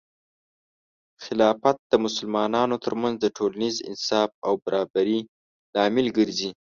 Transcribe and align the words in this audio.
خلافت 1.23 1.77
د 1.91 1.93
مسلمانانو 2.05 2.75
ترمنځ 2.85 3.15
د 3.19 3.25
ټولنیز 3.37 3.75
انصاف 3.89 4.29
او 4.47 4.53
برابري 4.65 5.19
لامل 5.75 6.07
ګرځي. 6.17 6.49